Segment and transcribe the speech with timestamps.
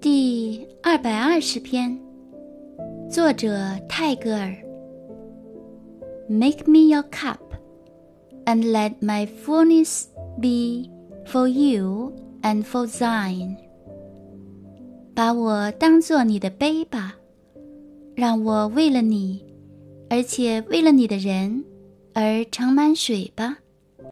[0.00, 1.98] 第二百二十篇，
[3.10, 3.58] 作者
[3.88, 4.54] 泰戈尔。
[6.28, 7.38] Make me your cup,
[8.44, 10.04] and let my fullness
[10.40, 10.90] be
[11.24, 12.12] for you
[12.42, 13.56] and for thine.
[15.14, 17.16] 把我当做你的杯吧，
[18.14, 19.44] 让我为了你，
[20.10, 21.64] 而且为了你的人，
[22.12, 23.58] 而盛满水吧。